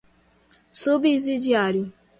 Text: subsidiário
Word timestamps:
subsidiário 0.81 1.93